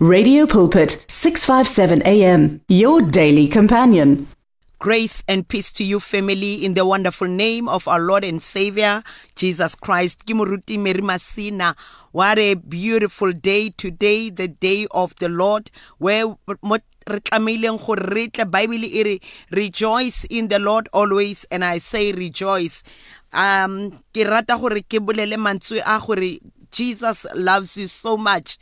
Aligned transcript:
Radio 0.00 0.46
Pulpit, 0.46 1.04
657 1.08 2.02
AM, 2.06 2.60
your 2.68 3.02
daily 3.02 3.48
companion. 3.48 4.28
Grace 4.78 5.24
and 5.26 5.48
peace 5.48 5.72
to 5.72 5.82
you, 5.82 5.98
family, 5.98 6.64
in 6.64 6.74
the 6.74 6.86
wonderful 6.86 7.26
name 7.26 7.68
of 7.68 7.88
our 7.88 7.98
Lord 7.98 8.22
and 8.22 8.40
Savior, 8.40 9.02
Jesus 9.34 9.74
Christ. 9.74 10.24
Kimuruti 10.24 10.78
Mary 10.78 11.00
Masina. 11.00 11.74
What 12.12 12.38
a 12.38 12.54
beautiful 12.54 13.32
day 13.32 13.70
today, 13.70 14.30
the 14.30 14.46
day 14.46 14.86
of 14.92 15.16
the 15.16 15.28
Lord, 15.28 15.72
where 15.98 16.26
re 16.46 17.18
tlameileng 17.18 17.84
gore 17.84 17.98
re 18.14 18.28
bible 18.28 18.84
e 18.84 19.02
re 19.02 19.20
rejoice 19.50 20.24
in 20.30 20.46
the 20.48 20.58
lord 20.58 20.90
always 20.92 21.46
and 21.50 21.64
i 21.64 21.78
say 21.78 22.12
rejoice 22.12 22.84
um 23.32 23.90
ke 24.12 24.28
rata 24.28 24.58
gore 24.60 24.84
ke 24.84 25.00
bolele 25.00 25.40
mantswe 25.40 25.80
a 25.80 25.98
gore 25.98 26.38
jesus 26.70 27.24
loves 27.34 27.78
you 27.78 27.86
so 27.86 28.18
much 28.18 28.58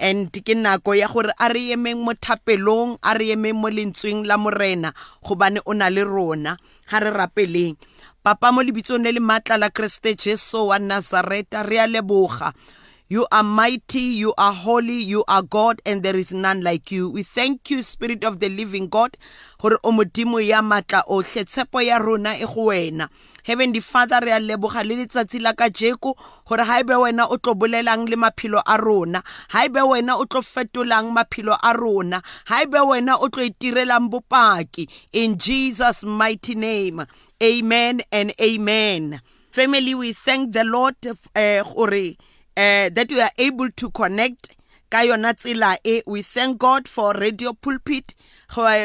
and 0.00 0.32
ke 0.32 0.56
nako 0.56 0.96
ya 0.96 1.06
gore 1.06 1.30
a 1.36 1.52
re 1.52 1.76
emeng 1.76 2.00
mo 2.00 2.16
thapelong 2.16 2.96
a 3.04 3.12
re 3.14 3.36
emeng 3.36 3.60
mo 3.60 3.68
lentsweng 3.68 4.24
la 4.24 4.40
morena 4.40 4.90
gobane 5.20 5.60
o 5.68 5.72
na 5.76 5.92
le 5.92 6.02
rona 6.02 6.56
ga 6.88 6.98
re 6.98 7.12
rapeleng. 7.12 7.76
Papa 8.20 8.52
mo 8.52 8.64
lebitsong 8.64 9.04
le 9.04 9.12
le 9.16 9.20
maatla 9.20 9.56
la 9.60 9.68
kreste 9.68 10.16
jesu 10.16 10.72
wa 10.72 10.80
nazareta 10.80 11.62
re 11.62 11.78
a 11.80 11.86
leboga. 11.86 12.52
You 13.12 13.26
are 13.32 13.42
mighty, 13.42 14.22
you 14.22 14.32
are 14.38 14.52
holy, 14.52 15.02
you 15.02 15.24
are 15.26 15.42
God, 15.42 15.82
and 15.84 16.00
there 16.04 16.14
is 16.14 16.32
none 16.32 16.62
like 16.62 16.92
you. 16.92 17.08
We 17.10 17.24
thank 17.24 17.68
you, 17.68 17.82
Spirit 17.82 18.22
of 18.22 18.38
the 18.38 18.48
living 18.48 18.86
God, 18.86 19.16
gore 19.60 19.80
o 19.82 19.90
modimo 19.90 20.38
ya 20.40 20.62
matla 20.62 21.02
otlhe 21.08 21.44
tshepo 21.44 21.82
ya 21.82 21.98
rona 21.98 22.36
e 22.36 22.46
go 22.46 22.66
wena 22.70 23.08
heavenly 23.42 23.80
father 23.80 24.20
re 24.22 24.30
a 24.30 24.38
leboga 24.38 24.86
le 24.86 24.94
letsatsi 24.94 25.40
la 25.42 25.52
ka 25.54 25.68
jeko 25.68 26.14
gore 26.46 26.64
ga 26.64 26.78
ebe 26.78 26.94
wena 26.94 27.26
o 27.28 27.36
tlo 27.36 27.54
bolelang 27.54 28.08
le 28.08 28.14
maphelo 28.16 28.62
a 28.64 28.78
rona 28.78 29.22
ga 29.50 29.64
ebe 29.64 29.82
wena 29.82 30.16
o 30.16 30.24
tlo 30.24 30.40
fetolang 30.40 31.10
maphelo 31.12 31.58
a 31.60 31.72
rona 31.74 32.22
ga 32.46 32.62
ebe 32.62 32.78
wena 32.78 33.18
o 33.20 33.28
tlo 33.28 33.42
itirelang 33.42 34.08
bopaki 34.08 34.88
in 35.12 35.36
jesus 35.36 36.04
mighty 36.04 36.54
name 36.54 37.04
amen 37.42 38.00
and 38.12 38.32
amen 38.40 39.20
family 39.50 39.94
we 39.96 40.12
thank 40.12 40.52
the 40.52 40.62
lord 40.62 40.94
uh, 41.04 41.62
gore 41.74 41.92
uh, 41.92 42.29
that 42.94 43.10
we 43.10 43.20
are 43.22 43.32
able 43.38 43.70
to 43.70 43.90
connect 43.90 44.56
ka 44.90 44.98
yona 45.02 45.34
tsela 45.34 45.78
e 45.84 46.02
we 46.06 46.22
thank 46.22 46.58
god 46.58 46.88
for 46.88 47.12
radio 47.14 47.52
pulpit 47.52 48.14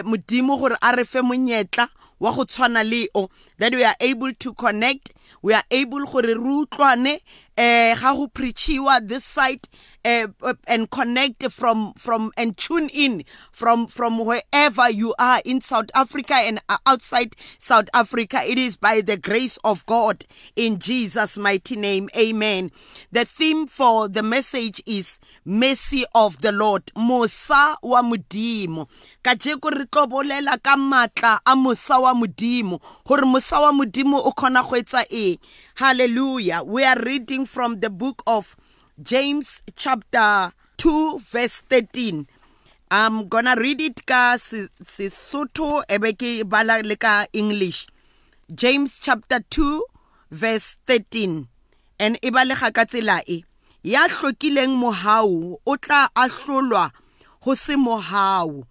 modimo 0.05 0.57
gore 0.57 0.77
a 0.81 0.95
re 0.95 1.03
fe 1.05 1.19
monyetla 1.21 1.89
wa 2.19 2.31
go 2.31 2.45
tshwana 2.45 2.83
le 2.83 3.09
o. 3.15 3.29
that 3.57 3.73
we 3.73 3.83
are 3.83 3.95
able 3.99 4.33
to 4.33 4.53
connect 4.53 5.11
we 5.41 5.53
are 5.53 5.63
able 5.71 6.05
gore 6.05 6.21
re 6.23 6.33
utlwane 6.35 7.19
eh 7.57 7.95
ga 7.95 8.13
go 8.13 8.27
preachiwa 8.27 8.99
this 9.07 9.23
site 9.23 9.69
uh, 10.05 10.27
and 10.67 10.89
connect 10.91 11.51
from 11.51 11.93
from 11.97 12.31
and 12.37 12.57
tune 12.57 12.89
in 12.89 13.23
from 13.51 13.87
from 13.87 14.19
wherever 14.19 14.89
you 14.89 15.15
are 15.17 15.41
in 15.45 15.61
South 15.61 15.89
Africa 15.95 16.35
and 16.35 16.59
outside 16.85 17.35
South 17.57 17.89
Africa. 17.93 18.41
It 18.45 18.57
is 18.57 18.75
by 18.75 19.01
the 19.01 19.17
grace 19.17 19.57
of 19.63 19.85
God 19.85 20.25
in 20.55 20.79
Jesus 20.79 21.37
mighty 21.37 21.75
name. 21.75 22.09
Amen. 22.15 22.71
The 23.11 23.25
theme 23.25 23.67
for 23.67 24.07
the 24.07 24.21
message 24.21 24.81
is 24.85 25.19
mercy 25.43 26.05
of 26.13 26.41
the 26.41 26.51
Lord. 26.51 26.85
Mosa 26.95 27.77
wa 27.81 28.01
modimo. 28.01 28.87
Ka 29.23 29.31
re 29.31 29.55
tlo 29.55 30.61
ka 30.61 30.75
matla 30.75 31.39
a 31.45 31.55
mosa 31.55 32.01
wa 32.01 32.13
modimo 32.13 32.79
gore 33.05 33.23
mosa 33.45 33.59
wa 33.59 33.71
modimo 33.71 34.17
o 34.17 34.31
go 34.31 34.75
etsa 34.75 35.05
eng 35.09 35.37
hallelujah 35.75 36.63
we 36.63 36.83
are 36.83 36.99
reading 37.01 37.45
from 37.45 37.79
the 37.79 37.89
book 37.89 38.23
of 38.25 38.55
James 39.03 39.61
chapter 39.75 40.51
2 40.77 41.19
verse 41.19 41.61
13. 41.69 42.25
I'm 42.89 43.27
gonna 43.27 43.55
read 43.55 43.81
it 43.81 44.05
ka 44.05 44.37
Sesotho 44.37 45.83
ebe 45.87 46.17
ke 46.17 46.43
bala 46.43 46.81
English. 47.33 47.85
James 48.49 48.99
chapter 48.99 49.39
2 49.51 49.83
verse 50.31 50.77
13. 50.87 51.47
And 51.99 52.17
e 52.23 52.31
balega 52.31 52.73
ka 52.73 52.85
tsela 52.85 53.21
e. 53.27 53.43
Ya 53.83 54.07
mohau 54.69 55.59
o 55.65 55.75
tla 55.77 56.09
ahlolwa 56.15 56.91
ho 57.41 57.53
se 57.53 57.75
mohau. 57.75 58.65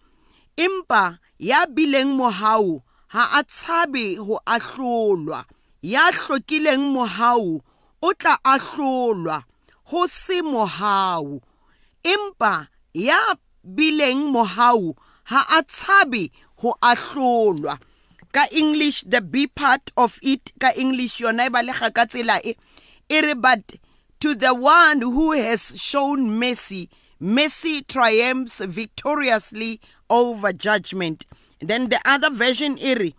Empa 0.57 1.19
ya 1.39 1.67
bileng 1.67 2.17
mohau 2.17 2.83
ha 3.15 3.39
a 3.39 3.45
tshabe 3.45 4.17
ho 4.19 4.41
ahlolwa. 4.47 5.45
Ya 5.83 6.11
hlokileng 6.11 6.91
mohau 6.91 7.63
o 8.03 8.13
tla 8.13 8.39
ahlolwa. 8.45 9.45
Ho 9.85 10.07
se 10.07 10.43
mohau. 10.43 11.41
Empa 12.03 12.69
ya 12.93 13.37
bileng 13.65 14.35
mohau 14.35 14.97
ha 15.31 15.47
a 15.49 15.63
tshabe 15.63 16.31
ho 16.59 16.75
ahlolwa. 16.83 17.79
Ka 18.33 18.47
english 18.51 19.05
the 19.07 19.21
b 19.21 19.47
part 19.47 19.93
of 19.97 20.19
it 20.21 20.51
ka 20.59 20.73
english 20.77 21.21
yona 21.21 21.47
e 21.47 21.51
balega 21.55 21.95
ka 21.95 22.07
tsela 22.11 22.43
e 22.43 22.57
e 23.09 23.21
re 23.21 23.35
but 23.35 23.79
to 24.19 24.35
the 24.35 24.53
one 24.53 25.01
who 25.01 25.31
has 25.31 25.79
shown 25.81 26.37
mercy 26.37 26.91
mercy 27.21 27.81
triumphs 27.83 28.59
victoriously 28.65 29.81
over 30.11 30.53
judgment 30.53 31.27
then 31.69 31.89
the 31.89 32.01
other 32.05 32.31
version 32.31 32.77
re 32.77 33.15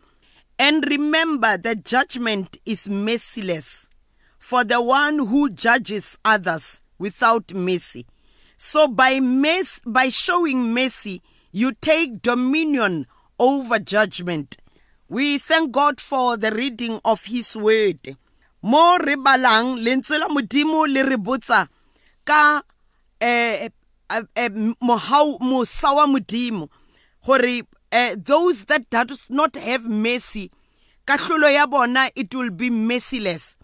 and 0.58 0.86
remember 0.90 1.58
that 1.58 1.84
judgment 1.84 2.58
is 2.66 2.88
merciless 2.88 3.90
for 4.38 4.64
the 4.64 4.82
one 4.82 5.18
who 5.18 5.50
judges 5.50 6.18
others 6.24 6.82
without 6.98 7.54
mercy. 7.54 8.06
So 8.58 8.88
by 8.88 9.20
by 9.86 10.10
showing 10.10 10.74
mercy, 10.74 11.22
you 11.52 11.74
take 11.74 12.22
dominion 12.22 13.08
over 13.40 13.80
judgment. 13.80 14.58
We 15.10 15.38
thank 15.38 15.72
God 15.72 16.00
for 16.00 16.38
the 16.38 16.52
reading 16.52 17.00
of 17.04 17.26
his 17.26 17.56
word. 17.56 18.16
Mo 18.62 18.98
re 18.98 19.16
balang 19.16 19.78
lentswe 19.84 20.20
la 20.20 20.28
modimo 20.28 20.88
le 20.88 21.04
re 21.04 21.18
botsa 21.18 21.68
ka 22.26 22.62
eh 23.22 23.70
eh 24.36 24.50
mohau 24.82 25.38
mosa 25.40 25.90
modimo 26.08 26.70
gore 27.26 27.64
eh, 27.96 28.16
those 28.18 28.66
that 28.66 28.90
does 28.90 29.30
not 29.30 29.56
have 29.56 29.86
mercy 29.86 30.52
kahlolo 31.08 31.48
ya 31.54 31.66
bona 31.66 32.10
it 32.16 32.34
will 32.36 32.50
be 32.50 32.70
merciless. 32.70 33.58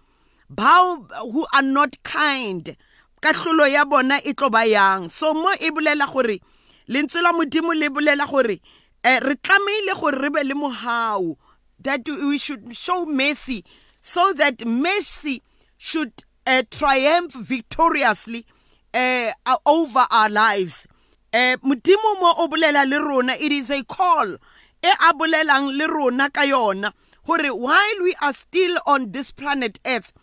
Bao 0.49 1.05
who 1.31 1.45
are 1.53 1.61
not 1.61 2.01
kind 2.03 2.77
kahlolo 3.21 3.69
ya 3.69 3.83
bona 3.83 4.19
e 4.23 4.33
tlo 4.33 4.49
yang. 4.69 5.09
So 5.09 5.33
mo 5.33 5.51
e 5.59 5.69
bolela 5.69 6.07
gore 6.11 6.39
lentswe 6.87 7.21
la 7.21 7.33
modimo 7.33 7.73
le 7.77 7.89
bolela 7.89 8.25
gore 8.29 8.59
eh, 9.03 9.19
re 9.19 9.35
tlameile 9.35 9.99
gore 9.99 10.21
re 10.21 10.29
be 10.29 10.43
le 10.43 10.55
mohau 10.55 11.35
that 11.79 12.07
we 12.07 12.37
should 12.37 12.73
show 12.75 13.05
mercy 13.05 13.65
so 13.99 14.31
that 14.33 14.65
mercy 14.65 15.41
should 15.77 16.13
uh, 16.47 16.61
triumph 16.69 17.33
victoriously 17.33 18.45
uh, 18.93 19.31
over 19.65 20.05
our 20.09 20.29
lives 20.29 20.87
uh, 21.33 21.55
modimo 21.63 22.19
mo 22.19 22.33
o 22.37 22.47
bolela 22.47 22.85
le 22.87 22.99
rona 22.99 23.33
it 23.39 23.51
is 23.51 23.71
a 23.71 23.83
call 23.83 24.37
e 24.83 24.91
a 25.09 25.13
bolelang 25.13 25.77
le 25.77 25.87
rona 25.87 26.29
ka 26.29 26.41
yona 26.41 26.91
gore 27.25 27.49
while 27.49 27.99
we 28.03 28.15
are 28.21 28.33
still 28.33 28.77
on 28.85 29.11
this 29.11 29.31
planet 29.31 29.79
earth 29.85 30.13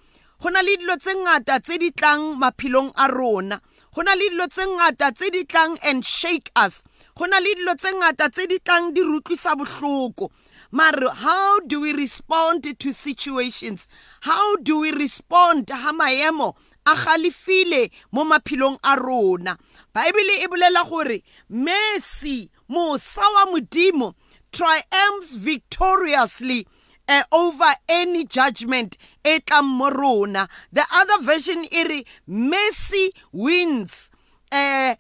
go 0.41 0.51
na 0.51 0.61
le 0.63 0.77
dilo 0.77 0.97
tse 0.97 1.15
ngata 1.15 1.59
tse 1.61 1.79
di 1.79 1.91
tlang 1.91 2.39
maphelong 2.39 2.93
a 2.95 3.09
rona. 3.11 3.61
Go 3.95 4.03
na 4.03 4.15
le 4.15 4.31
dilo 4.31 4.47
tse 4.47 4.63
ngata 4.67 5.11
tse 5.11 5.31
di 5.31 5.43
tlang 5.45 5.75
and 5.83 6.07
shake 6.07 6.51
us. 6.55 6.85
Go 7.17 7.27
na 7.27 7.39
le 7.39 7.55
dilo 7.59 7.75
tse 7.75 7.91
ngata 7.91 8.31
tse 8.31 8.47
di 8.47 8.59
tlang 8.63 8.95
di 8.95 9.03
rutlwisa 9.03 9.59
botlhoko 9.59 10.31
mare 10.71 11.09
how 11.11 11.59
do 11.61 11.81
we 11.81 11.93
respond 11.93 12.63
to 12.79 12.93
situations? 12.93 13.89
How 14.21 14.57
do 14.57 14.81
we 14.81 14.93
respond 14.93 15.71
ha 15.71 15.93
maemo 15.93 16.55
a 16.87 16.95
galefile 16.95 17.91
mo 18.13 18.25
maphelong 18.25 18.79
a 18.85 18.95
rona? 18.95 19.59
Baebele 19.99 20.43
e 20.43 20.49
bolela 20.49 20.85
gore 20.89 21.23
mercy 21.49 22.51
mosa 22.69 23.23
wa 23.35 23.47
modimo 23.47 24.15
triumphs 24.53 25.37
victoriously 25.37 26.67
uh, 27.09 27.23
over 27.33 27.75
any 27.89 28.25
judgment 28.25 28.97
etamorona 29.25 30.49
the 30.73 30.85
other 30.93 31.23
version 31.23 31.67
iri 31.73 32.05
mercy 32.27 33.13
wins 33.33 34.11
uh, 34.53 34.95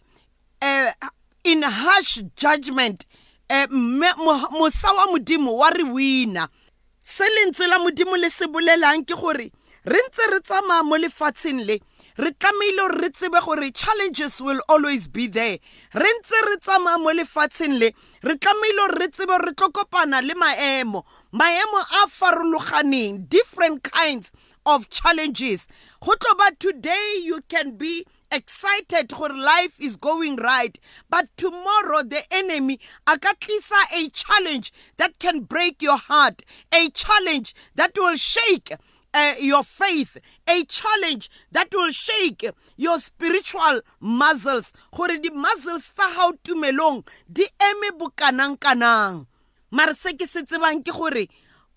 uh, 0.62 0.90
in 1.44 1.62
harsh 1.62 2.22
judgment. 2.36 3.06
Uh, 3.50 3.66
mosa 3.70 4.92
wa 4.92 5.06
modimo 5.06 5.56
wa 5.56 5.70
re 5.70 5.82
wina 5.84 6.48
se 7.00 7.24
lentswe 7.24 7.66
la 7.66 7.78
modimo 7.78 8.14
le 8.18 8.28
se 8.28 8.46
bolelang 8.46 9.06
ke 9.06 9.16
gore 9.16 9.50
re 9.86 10.00
ntse 10.06 10.30
re 10.30 10.40
tsamaya 10.40 10.84
mo 10.84 10.98
lefatsheng 10.98 11.64
le 11.64 11.80
re 12.18 12.32
tlamehile 12.32 12.88
re 13.00 13.10
tsebe 13.10 13.40
gore 13.44 13.70
challenges 13.70 14.40
will 14.40 14.60
always 14.68 15.06
be 15.06 15.26
there. 15.28 15.58
Re 15.94 16.10
ntse 16.18 16.42
re 16.48 16.56
tsamaya 16.56 16.98
mo 16.98 17.12
lefatsheng 17.14 17.78
le 17.78 17.92
re 18.22 18.34
tlamehile 18.34 18.98
re 18.98 19.08
tsebe 19.08 19.38
re 19.38 19.52
tlo 19.52 19.70
kopana 19.70 20.20
le 20.26 20.34
maemo. 20.34 21.04
Maemo 21.32 21.80
a 22.02 22.08
farologaneng 22.08 23.28
different 23.28 23.82
kinds 23.84 24.32
of 24.66 24.90
challenges. 24.90 25.68
Go 26.00 26.14
tlo 26.14 26.36
ba 26.36 26.50
today 26.58 27.20
you 27.22 27.40
can 27.48 27.76
be 27.76 28.04
excited 28.32 29.08
gore 29.08 29.32
life 29.32 29.76
is 29.80 29.96
going 29.96 30.36
right 30.36 30.78
but 31.08 31.28
tomorrow 31.36 32.02
the 32.02 32.22
enemy 32.30 32.78
a 33.06 33.18
ka 33.18 33.32
tlisa 33.40 33.80
a 33.96 34.10
challenge 34.10 34.70
that 34.98 35.18
can 35.18 35.40
break 35.40 35.80
your 35.80 35.96
heart 35.96 36.42
a 36.74 36.90
challenge 36.90 37.54
that 37.74 37.92
will 37.96 38.16
shake 38.16 38.70
uh, 39.14 39.34
your 39.40 39.64
faith, 39.64 40.18
a 40.48 40.64
challenge 40.64 41.30
that 41.52 41.68
will 41.72 41.90
shake 41.90 42.44
your 42.76 42.98
spiritual 42.98 43.80
muscles. 44.00 44.72
Gore 44.94 45.18
di 45.18 45.30
muscles 45.30 45.90
tsa 45.92 46.02
hao 46.02 46.32
tumelong 46.42 47.06
di 47.30 47.44
eme 47.58 47.90
bokanang 47.98 48.58
kanang. 48.58 49.26
Mara 49.70 49.94
se 49.94 50.14
ke 50.16 50.26
se 50.26 50.42
tsebang 50.42 50.84
ke 50.84 50.92
gore 50.92 51.28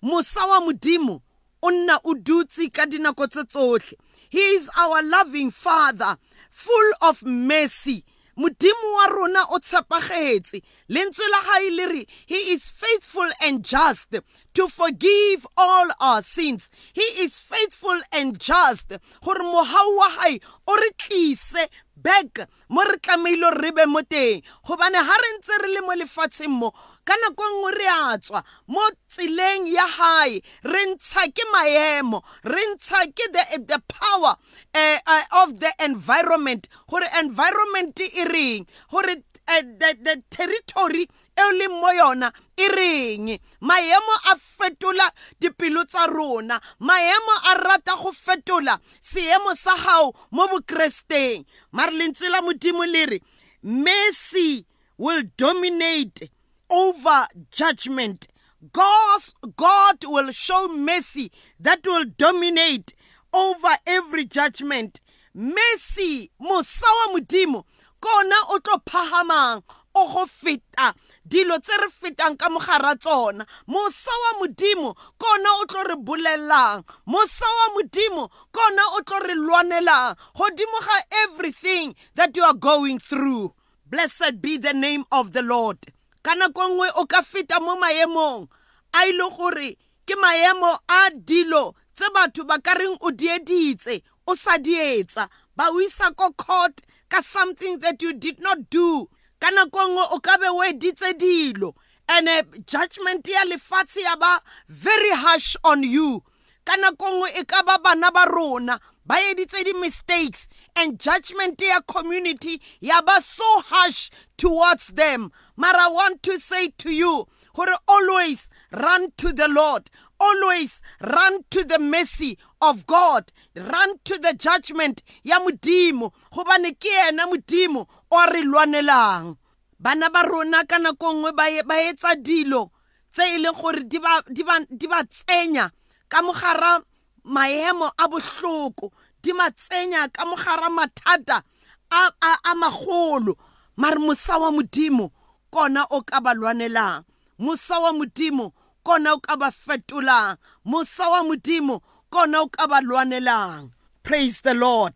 mosa 0.02 0.40
wa 0.48 0.60
modimo 0.60 1.20
o 1.62 1.70
nna 1.70 1.98
o 2.04 2.14
dutse 2.14 2.72
ka 2.72 2.86
dinako 2.86 3.28
tse 3.28 3.44
tsotlhe. 3.44 3.94
He 4.28 4.40
is 4.56 4.70
our 4.78 5.02
loving 5.02 5.50
father, 5.50 6.16
full 6.50 6.92
of 7.02 7.22
mercy. 7.22 8.04
Modimo 8.36 8.94
wa 8.96 9.06
rona 9.06 9.42
o 9.50 9.58
tshepagetse. 9.58 10.62
Lentswe 10.88 11.28
la 11.30 11.40
gae 11.42 11.70
le 11.70 11.86
re 11.88 12.06
he 12.26 12.36
is 12.52 12.70
faithful 12.70 13.28
and 13.42 13.64
just 13.64 14.16
to 14.54 14.68
forgive 14.68 15.46
all 15.56 15.88
our 16.00 16.22
sins. 16.22 16.70
He 16.92 17.02
is 17.24 17.38
faithful 17.38 18.00
and 18.12 18.38
just 18.38 18.88
gore 19.24 19.42
mogau 19.42 19.96
wa 19.96 20.08
gae 20.16 20.40
o 20.66 20.76
re 20.76 20.90
tlise 20.98 21.68
back 22.02 22.48
mo 22.68 22.82
re 22.82 22.96
tlameile 22.98 23.50
re 23.62 23.70
be 23.70 23.86
mo 23.86 24.02
teng. 24.02 24.42
Gobane 24.66 24.98
ga 25.08 25.16
re 25.22 25.28
ntse 25.38 25.54
re 25.62 25.68
le 25.74 25.80
mo 25.80 25.94
lefatsheng 25.94 26.50
mo 26.50 26.70
ka 27.04 27.14
nako 27.22 27.42
nngwe 27.52 27.70
re 27.78 27.86
a 27.88 28.18
tswa. 28.18 28.42
Mo 28.68 28.82
tseleng 29.08 29.66
ya 29.66 29.86
gae 29.86 30.42
re 30.64 30.82
ntsha 30.92 31.26
ke 31.34 31.44
maemo 31.52 32.22
re 32.44 32.62
ntsha 32.74 33.06
ke 33.14 33.26
the, 33.32 33.44
the 33.66 33.78
power 33.88 34.36
uh, 34.74 34.98
uh, 35.06 35.24
of 35.42 35.60
the 35.60 35.72
environment. 35.84 36.68
Gore 36.88 37.08
environment 37.18 38.00
e 38.00 38.24
reng? 38.24 38.66
Gore 38.90 39.16
uh, 39.48 39.62
the, 39.62 39.96
the 40.02 40.22
territory 40.30 41.08
e 41.36 41.52
leng 41.58 41.80
mo 41.80 41.92
yona 41.92 42.32
e 42.56 42.68
reng 42.68 43.38
maemo 43.60 44.14
a 44.30 44.36
fetola 44.36 45.10
dipelo 45.40 45.84
tsa 45.84 46.06
rona 46.06 46.60
maemo 46.80 47.34
a 47.50 47.54
rata 47.54 47.96
go 47.96 48.12
fetola 48.12 48.78
seemo 49.00 49.54
sa 49.54 49.76
gago 49.76 50.14
mo 50.30 50.48
bokresteng 50.48 51.44
mare 51.72 51.92
lentswe 51.92 52.28
la 52.28 52.40
modimo 52.42 52.84
le 52.84 53.06
re 53.06 53.20
mercy 53.62 54.66
will 54.98 55.22
dominate 55.36 56.30
over 56.70 57.26
judgment. 57.50 58.26
God's, 58.72 59.34
God 59.56 59.96
will 60.04 60.30
show 60.30 60.68
mercy 60.68 61.30
that 61.60 61.80
will 61.86 62.04
dominate 62.16 62.94
over 63.32 63.68
every 63.86 64.24
judgment. 64.24 65.00
Mercy, 65.34 66.30
mosa 66.40 66.86
wa 66.86 67.14
modimo, 67.18 67.64
kona 68.00 68.34
o 68.50 68.58
tlo 68.58 68.82
phahamang 68.84 69.62
o 69.94 70.08
go 70.12 70.26
feta 70.26 70.94
dilo 71.26 71.58
tse 71.58 71.72
re 71.80 71.88
fetang 71.90 72.36
ka 72.38 72.48
mogara 72.48 72.96
tsona. 72.96 73.46
Mosa 73.66 74.10
wa 74.10 74.40
modimo 74.40 74.94
kona 75.18 75.48
o 75.60 75.64
tlo 75.66 75.82
re 75.88 75.96
bolelelang 75.96 76.84
mosa 77.06 77.46
wa 77.58 77.74
modimo 77.74 78.30
kona 78.52 78.82
o 78.96 79.00
tlo 79.02 79.18
re 79.20 79.34
lwanelang. 79.34 80.16
Godimo 80.34 80.80
ga 80.80 80.98
everything 81.24 81.94
that 82.14 82.36
you 82.36 82.42
are 82.42 82.54
going 82.54 82.98
through 82.98 83.54
blessed 83.86 84.40
be 84.40 84.56
the 84.56 84.72
name 84.72 85.04
of 85.12 85.32
the 85.32 85.42
lord. 85.42 85.78
Ka 86.22 86.34
nako 86.34 86.68
nngwe 86.68 86.88
o 86.96 87.06
ka 87.06 87.22
feta 87.22 87.60
mo 87.60 87.76
maemong 87.76 88.48
a 88.94 89.06
ile 89.06 89.28
gore 89.36 89.76
ke 90.06 90.14
maemo 90.16 90.78
a 90.88 91.10
dilo 91.10 91.74
tse 91.94 92.08
batho 92.14 92.44
ba 92.46 92.58
ka 92.60 92.74
reng 92.74 92.96
o 93.00 93.10
dieditse 93.10 94.02
o 94.26 94.34
sa 94.34 94.56
dietsa 94.58 95.28
ba 95.56 95.68
o 95.70 95.80
isa 95.80 96.10
ko 96.14 96.32
court 96.32 96.80
ka 97.08 97.20
something 97.20 97.78
that 97.80 98.00
you 98.02 98.12
did 98.12 98.40
not 98.40 98.70
do. 98.70 99.08
Ka 99.42 99.50
nako 99.50 99.80
nngwe 99.88 100.04
o 100.14 100.18
ka 100.26 100.34
be 100.38 100.46
o 100.48 100.62
editse 100.62 101.12
dilo 101.18 101.74
and 102.08 102.28
judgment 102.66 103.26
ya 103.26 103.42
lefatshe 103.50 104.00
ya 104.00 104.14
ba 104.16 104.40
very 104.68 105.10
harsh 105.10 105.56
on 105.64 105.82
you. 105.82 106.22
Ka 106.64 106.76
nako 106.76 107.10
nngwe 107.10 107.28
e 107.40 107.44
ka 107.44 107.62
ba 107.66 107.78
bana 107.82 108.10
ba 108.14 108.22
rona 108.30 108.78
ba 109.04 109.16
editse 109.30 109.64
di-mistakes 109.64 110.48
and 110.76 110.94
judgment 111.00 111.60
ya 111.60 111.80
community 111.80 112.60
ya 112.80 113.02
ba 113.02 113.20
so 113.20 113.60
harsh 113.66 114.10
towards 114.36 114.88
them. 114.94 115.32
But 115.58 115.74
i 115.74 115.88
want 115.88 116.22
to 116.22 116.38
say 116.38 116.68
to 116.78 116.90
you 116.92 117.26
gore 117.54 117.76
always 117.88 118.50
run 118.72 119.10
to 119.16 119.32
the 119.32 119.48
lord 119.48 119.90
always 120.20 120.80
run 121.00 121.42
to 121.50 121.64
the 121.64 121.78
mercy 121.78 122.38
of 122.60 122.86
god 122.86 123.32
run 123.54 123.98
to 124.04 124.18
the 124.18 124.34
judgment 124.34 125.02
ya 125.24 125.38
modimo. 125.40 126.12
Gobane 126.32 126.72
ke 126.78 126.88
ena 127.08 127.26
modimo 127.26 127.86
o 128.10 128.26
re 128.26 128.42
lwanelang. 128.42 129.36
Bana 129.78 130.10
ba 130.10 130.22
rona 130.22 130.64
ka 130.64 130.78
nako 130.78 131.12
nngwe 131.12 131.32
ba 131.66 131.74
etsa 131.82 132.14
dilo 132.14 132.70
tse 133.10 133.34
e 133.34 133.38
leng 133.38 133.54
gore 133.54 133.82
di 133.84 134.86
ba 134.86 135.04
tsenya 135.04 135.70
ka 136.08 136.22
mogara 136.22 136.80
maemo 137.24 137.90
a 137.98 138.08
bohloko 138.08 138.92
di 139.22 139.32
matsenya 139.32 140.08
ka 140.12 140.24
mogara 140.24 140.70
mathata 140.70 141.42
a, 141.90 142.10
a, 142.22 142.32
a 142.44 142.54
magolo. 142.54 143.36
Mare 143.76 143.98
mosa 143.98 144.38
wa 144.38 144.50
modimo 144.50 145.10
kona 145.50 145.84
o 145.90 146.02
ka 146.02 146.20
ba 146.20 146.32
lwanelang. 146.34 147.04
Mosa 147.38 147.78
wa 147.78 147.92
modimo 147.92 148.52
kona 148.82 149.12
o 149.14 149.18
ka 149.18 149.36
ba 149.36 149.50
fetolang. 149.50 150.36
Mosa 150.64 151.08
wa 151.10 151.22
modimo 151.22 151.80
kona 152.10 152.42
o 152.42 152.48
ka 152.48 152.66
ba 152.66 152.80
lwanelang. 152.80 153.70
Praise 154.02 154.40
the 154.40 154.54
lord. 154.54 154.94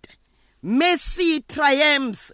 Mercy 0.62 1.40
triumphs 1.40 2.32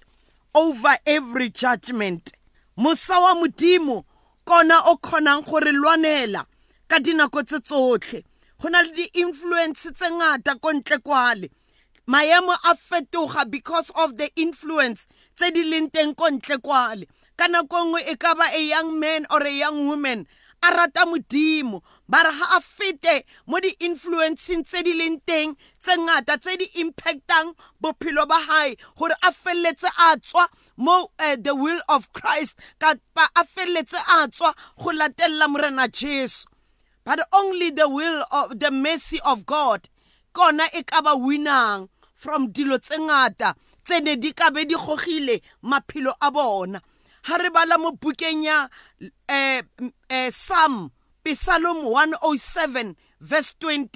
over 0.55 0.97
every 1.07 1.51
judgment. 1.51 2.33
Mosa 2.79 3.21
wa 3.21 3.35
modimo 3.35 4.05
kona 4.45 4.81
o 4.87 4.97
kgonang 4.97 5.45
gore 5.45 5.73
lwanela 5.73 6.47
ka 6.89 6.99
dinako 6.99 7.43
tse 7.43 7.61
tsotlhe. 7.61 8.25
Go 8.61 8.69
na 8.69 8.81
le 8.83 8.93
di-influence 8.93 9.91
tse 9.93 10.11
ngata 10.11 10.61
ko 10.61 10.73
ntle 10.73 10.99
kwale. 10.99 11.51
Maemo 12.07 12.55
a 12.65 12.75
fetoga 12.75 13.49
because 13.51 13.91
of 13.97 14.17
the 14.17 14.31
influence 14.37 15.09
tse 15.35 15.51
di 15.51 15.65
leng 15.65 15.91
teng 15.91 16.15
ko 16.15 16.31
ntle 16.31 16.59
kwale. 16.59 17.07
Ka 17.37 17.47
nako 17.49 17.77
nngwe 17.85 18.01
e 18.13 18.15
ka 18.17 18.35
ba 18.35 18.47
a 18.53 18.61
young 18.61 18.99
man 19.01 19.27
or 19.31 19.43
a 19.43 19.51
young 19.53 19.87
woman 19.89 20.27
a 20.63 20.69
rata 20.71 21.03
modimo 21.07 21.83
ba 22.09 22.23
re 22.23 22.31
ga 22.39 22.47
a 22.57 22.61
fete 22.61 23.25
mo 23.47 23.59
di-influenceng 23.59 24.63
tse 24.63 24.83
di 24.87 24.93
leng 24.95 25.19
teng 25.27 25.57
tse 25.81 25.97
ngata 25.99 26.39
tse 26.39 26.57
di 26.61 26.67
impactang 26.79 27.55
bophelo 27.83 28.27
ba 28.31 28.39
hae 28.39 28.77
gore 28.95 29.17
a 29.23 29.33
feleletse 29.33 29.91
a 29.91 30.15
tswa 30.23 30.47
mo 30.77 31.11
uh, 31.19 31.37
the 31.37 31.55
will 31.55 31.81
of 31.89 32.13
christ 32.13 32.55
kapa 32.79 33.27
a 33.35 33.43
feleletse 33.45 33.99
a 33.99 34.29
tswa 34.29 34.55
go 34.79 34.91
latelela 34.93 35.49
morena 35.49 35.89
jesu. 35.89 36.47
But 37.05 37.19
only 37.33 37.71
the 37.71 37.89
will 37.89 38.25
of 38.31 38.61
the 38.61 38.71
mercy 38.71 39.19
of 39.27 39.45
god 39.47 39.89
kona 40.33 40.71
e 40.73 40.83
ka 40.87 41.03
ba 41.03 41.19
winang 41.19 41.89
from 42.15 42.53
dilo 42.55 42.79
tse 42.79 42.97
ngata 43.03 43.55
tse 43.83 43.99
ne 43.99 44.15
di 44.15 44.31
ka 44.33 44.51
be 44.55 44.63
di 44.65 44.77
gogile 44.79 45.43
maphelo 45.65 46.15
a 46.23 46.31
bona. 46.31 46.79
Ha 47.23 47.37
re 47.39 47.51
bala 47.51 47.79
mo 47.79 47.93
bukeng 47.93 48.45
ya 48.45 48.69
eh, 49.29 49.63
eh, 50.09 50.31
psalm 50.31 50.91
psalm 51.25 51.87
107 51.87 52.95
verse 53.21 53.55
20 53.61 53.89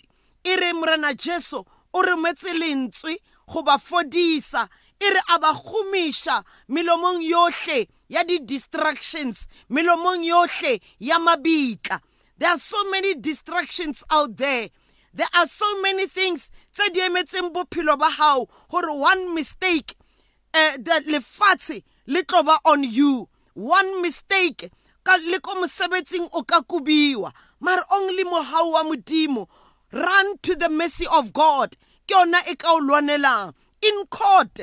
e 0.44 0.56
re 0.56 0.72
morena 0.72 1.14
jesu 1.14 1.64
o 1.92 2.02
rometse 2.02 2.52
lentswe 2.54 3.18
go 3.48 3.62
ba 3.62 3.78
fodisa 3.78 4.68
e 5.00 5.10
re 5.10 5.20
a 5.34 5.38
ba 5.38 5.52
gomiša 5.52 6.44
melomong 6.68 7.22
yohle 7.22 7.88
ya 8.08 8.22
di-distractions 8.22 9.48
melomong 9.68 10.24
yohle 10.24 10.80
ya 10.98 11.18
mabitla. 11.18 12.00
There 12.38 12.50
are 12.50 12.58
so 12.58 12.90
many 12.90 13.14
distractions 13.14 14.04
out 14.10 14.36
there. 14.36 14.68
There 15.14 15.26
are 15.34 15.46
so 15.46 15.80
many 15.80 16.06
things 16.06 16.50
tse 16.72 16.92
di 16.92 17.00
emetseng 17.00 17.52
bophelo 17.52 17.96
ba 17.98 18.10
gago 18.12 18.48
gore 18.68 18.92
one 18.92 19.34
mistake 19.34 19.96
uh, 20.52 20.76
the 20.76 21.02
lefatshe 21.08 21.82
le 22.06 22.22
tlo 22.22 22.42
ba 22.42 22.58
on 22.64 22.84
you. 22.84 23.28
One 23.54 24.02
mistake. 24.02 24.70
Ka 25.04 25.16
le 25.16 25.38
ko 25.40 25.54
mosebetsing 25.54 26.28
o 26.32 26.42
ka 26.42 26.60
kubiwa. 26.62 27.32
Mare 27.60 27.82
only 27.90 28.24
mogau 28.24 28.72
wa 28.72 28.84
modimo. 28.84 29.48
Run 29.92 30.38
to 30.42 30.54
the 30.54 30.68
mercy 30.68 31.06
of 31.12 31.32
god. 31.32 31.76
Ke 32.06 32.14
yona 32.14 32.38
e 32.48 32.54
ka 32.56 32.74
o 32.74 32.80
lwanelang. 32.80 33.54
In 33.82 34.06
court 34.06 34.60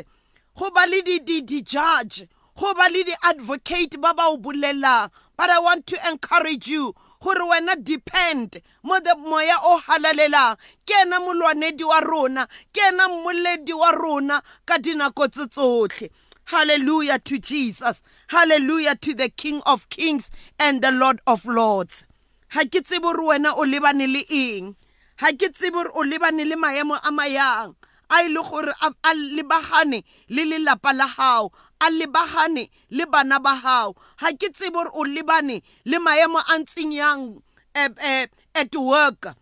go 0.55 0.69
ba 0.71 0.85
le 0.87 1.01
di-judge 1.01 2.27
go 2.55 2.73
ba 2.73 2.87
le 2.89 3.03
di-advocate 3.03 3.99
ba 3.99 4.13
ba 4.13 4.27
o 4.27 4.37
bolelang. 4.37 5.09
But 5.35 5.49
i 5.49 5.59
want 5.59 5.87
to 5.87 5.97
encourage 6.07 6.67
you 6.67 6.93
gore 7.21 7.43
wena 7.49 7.83
depend. 7.83 8.61
Mo 8.83 8.99
the 8.99 9.15
moya 9.17 9.55
o 9.63 9.81
halalelang. 9.85 10.57
Ke 10.85 10.93
ena 11.01 11.19
molwanedi 11.19 11.83
wa 11.83 11.99
rona. 11.99 12.47
Ke 12.71 12.81
ena 12.87 13.09
mmoledi 13.09 13.73
wa 13.73 13.91
rona 13.91 14.41
ka 14.65 14.77
dinako 14.77 15.27
tse 15.27 15.47
tsotlhe 15.47 16.09
hallelujah 16.53 17.17
to 17.19 17.39
jesus. 17.39 18.03
Hallelujah 18.29 18.95
to 19.01 19.13
the 19.15 19.29
king 19.29 19.61
of 19.65 19.89
kings 19.89 20.31
and 20.59 20.81
the 20.81 20.91
lord 20.91 21.19
of 21.25 21.45
lords. 21.45 22.05
Ha 22.53 22.61
ke 22.69 22.83
tsebe 22.85 23.01
gore 23.01 23.25
wena 23.33 23.53
o 23.57 23.65
lebane 23.65 24.05
le 24.05 24.21
eng? 24.29 24.75
Ha 25.17 25.31
ke 25.33 25.49
tsebe 25.49 25.73
gore 25.73 25.89
o 25.97 26.05
lebane 26.05 26.45
le 26.45 26.55
maemo 26.55 26.99
a 27.01 27.09
mayang 27.11 27.73
a 28.09 28.21
ile 28.25 28.41
gore 28.49 28.73
a 28.81 29.11
lebagane 29.35 30.03
le 30.29 30.43
lelapa 30.51 30.93
la 30.93 31.07
gago 31.07 31.49
a 31.81 31.89
lebagane 31.89 32.69
le 32.91 33.05
bana 33.05 33.39
ba 33.39 33.57
gago 33.63 33.97
ga 34.21 34.29
ke 34.37 34.53
tsebe 34.53 34.73
gore 34.77 34.91
o 34.93 35.03
lebane 35.03 35.57
le 35.85 35.97
maemo 35.97 36.37
a 36.37 36.59
ntseng 36.61 36.93
yang 36.93 37.41
eh, 37.73 37.89
eh, 37.97 38.27
at 38.53 38.75
work. 38.75 39.33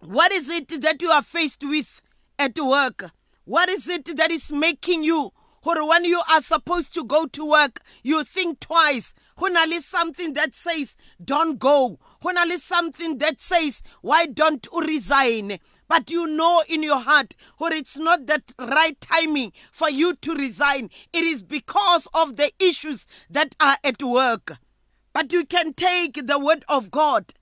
What 0.00 0.30
is 0.32 0.50
it 0.50 0.68
that 0.82 1.00
you 1.00 1.08
are 1.10 1.22
faced 1.22 1.64
with 1.64 2.02
at 2.38 2.58
work? 2.58 3.10
What 3.46 3.70
is 3.70 3.88
it 3.88 4.04
that 4.16 4.30
is 4.30 4.52
making 4.52 5.04
you 5.04 5.32
gore 5.62 5.88
when 5.88 6.04
you 6.04 6.20
are 6.30 6.40
supposed 6.40 6.94
to 6.94 7.04
go 7.04 7.26
to 7.26 7.50
work 7.50 7.80
you 8.02 8.24
think 8.24 8.60
twice. 8.60 9.14
Go 9.36 9.46
na 9.46 9.64
le 9.64 9.80
something 9.80 10.32
that 10.34 10.54
says 10.54 10.96
don't 11.22 11.58
go. 11.58 11.98
Na 12.24 12.42
le 12.44 12.58
something 12.58 13.18
that 13.18 13.40
says 13.40 13.82
why 14.00 14.26
don't 14.26 14.66
you 14.72 14.80
resign? 14.80 15.58
But 15.88 16.10
you 16.10 16.26
know 16.26 16.62
in 16.68 16.82
your 16.82 16.98
heart 17.00 17.34
or 17.58 17.72
it's 17.72 17.96
not 17.96 18.26
that 18.26 18.52
right 18.58 19.00
timing 19.00 19.52
for 19.72 19.90
you 19.90 20.14
to 20.16 20.34
resign. 20.34 20.90
It 21.12 21.24
is 21.24 21.42
because 21.42 22.08
of 22.12 22.36
the 22.36 22.50
issues 22.58 23.06
that 23.30 23.54
are 23.60 23.76
at 23.84 24.02
work. 24.02 24.58
But 25.12 25.32
you 25.32 25.44
can 25.44 25.72
take 25.72 26.26
the 26.26 26.38
word 26.38 26.64
of 26.68 26.90
god. 26.90 27.32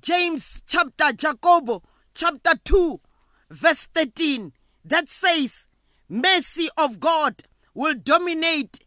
James 0.00 0.62
chapter 0.66 1.12
jacobo 1.12 1.82
chapter 2.14 2.52
2 2.64 3.00
verse 3.50 3.86
13 3.94 4.52
that 4.84 5.08
says 5.08 5.68
mercy 6.08 6.68
of 6.76 6.98
god 7.00 7.42
will 7.74 7.94
dominate 7.94 8.80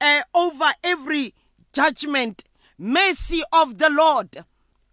uh, 0.00 0.22
over 0.34 0.66
every 0.82 1.34
judgment. 1.72 2.44
Mercy 2.78 3.42
of 3.52 3.78
the 3.78 3.88
lord 3.90 4.38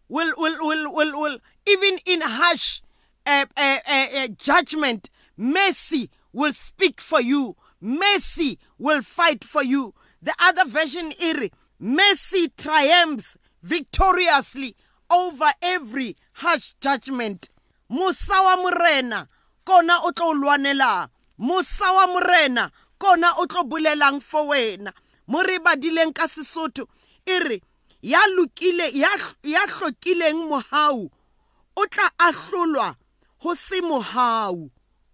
will 0.07 0.33
will 0.37 0.57
will 0.59 0.93
will, 0.93 1.19
will 1.19 1.37
even 1.65 1.97
in 2.05 2.21
harsh 2.21 2.81
uh, 3.25 3.45
uh, 3.57 4.27
judgment 4.37 5.09
mercy 5.37 6.09
will 6.33 6.53
speak 6.53 7.01
for 7.01 7.19
you. 7.21 7.55
Mercy 7.79 8.59
will 8.77 9.01
fight 9.01 9.43
for 9.43 9.63
you. 9.63 9.93
The 10.21 10.35
other 10.39 10.65
version 10.65 11.11
iri 11.19 11.51
mercy 11.79 12.49
triumphs 12.55 13.37
victoriously 13.63 14.75
over 15.09 15.51
every 15.63 16.15
harsh 16.33 16.73
judgment. 16.79 17.49
Musa 17.89 18.33
wa 18.33 18.55
morena 18.57 19.27
kona 19.65 19.97
o 20.03 20.11
tlo 20.11 20.33
lwanelang 20.33 21.09
musa 21.37 21.85
wa 21.93 22.07
morena 22.07 22.71
kona 23.01 23.29
o 23.41 23.45
tlo 23.49 23.63
bolelang 23.65 24.21
for 24.21 24.45
wena. 24.53 24.93
Mo 25.27 25.41
re 25.41 25.57
badileng 25.65 26.13
ka 26.13 26.27
sesotho 26.27 26.85
e 27.25 27.39
re 27.39 27.57
ya 28.01 28.21
lokile 28.37 28.93
ya 28.93 29.09
ya 29.43 29.65
hlokileng 29.73 30.45
mohau 30.49 31.09
o 31.75 31.85
tla 31.89 32.07
ahlolwa 32.27 32.95
ho 33.41 33.55
se 33.55 33.81
mohau. 33.81 34.69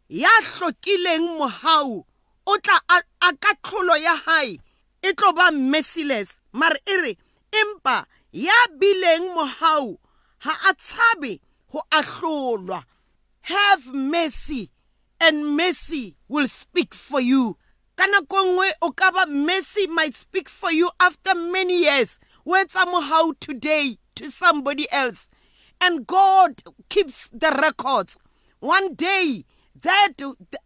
Ya 0.10 0.34
hlokileng 0.52 1.40
mohau 1.40 2.04
o 2.46 2.58
tla 2.60 2.78
a 3.22 3.32
ka 3.44 3.52
tlholo 3.64 3.96
ya 3.96 4.16
hae 4.26 4.60
e 5.02 5.14
tlo 5.14 5.32
ba 5.34 5.52
merciless. 5.52 6.42
Mare 6.52 6.80
e 6.86 6.96
re 7.04 7.14
empa 7.52 8.06
ya 8.32 8.58
bileng 8.80 9.32
mohau 9.32 9.96
ha 10.44 10.54
a 10.70 10.74
tshabe 10.76 11.40
ho 11.72 11.80
ahlolwa. 11.92 12.84
Have 13.42 13.94
mercy 13.94 14.72
and 15.22 15.56
mercy 15.56 16.16
will 16.28 16.50
speak 16.50 16.94
for 16.94 17.22
you. 17.22 17.56
Ka 17.98 18.06
nako 18.08 18.38
nngwe 18.46 18.68
o 18.82 18.92
ka 18.92 19.12
ba 19.12 19.26
mercy 19.26 19.88
might 19.88 20.16
speak 20.16 20.48
for 20.50 20.72
you 20.72 20.92
after 21.00 21.34
many 21.34 21.82
years. 21.84 22.20
O 22.46 22.52
etsa 22.54 22.86
mohau 22.86 23.34
today 23.40 23.98
to 24.16 24.30
somebody 24.32 24.86
else. 24.92 25.30
And 25.82 26.06
god 26.06 26.62
keeps 26.90 27.30
the 27.34 27.50
records. 27.62 28.18
One 28.60 28.94
day 28.94 29.46
that 29.82 30.14